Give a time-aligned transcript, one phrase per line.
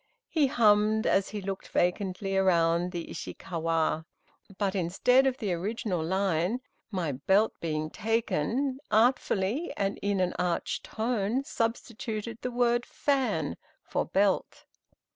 [0.29, 4.07] He hummed, as he looked vacantly around, the "Ishi kawa,"
[4.57, 10.81] but instead of the original line, "My belt being taken," artfully, and in an arch
[10.81, 14.65] tone, substituted the word "fan" for "belt."